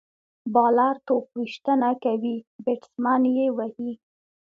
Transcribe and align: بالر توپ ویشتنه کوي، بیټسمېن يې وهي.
بالر 0.53 0.95
توپ 1.05 1.25
ویشتنه 1.37 1.91
کوي، 2.03 2.35
بیټسمېن 2.63 3.23
يې 3.37 3.47
وهي. 3.57 3.91